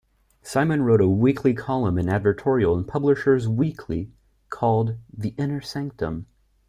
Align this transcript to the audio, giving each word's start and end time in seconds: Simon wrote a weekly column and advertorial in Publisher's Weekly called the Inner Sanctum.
Simon 0.41 0.81
wrote 0.81 0.99
a 0.99 1.07
weekly 1.07 1.53
column 1.53 1.99
and 1.99 2.09
advertorial 2.09 2.75
in 2.75 2.85
Publisher's 2.85 3.47
Weekly 3.47 4.09
called 4.49 4.97
the 5.15 5.35
Inner 5.37 5.61
Sanctum. 5.61 6.25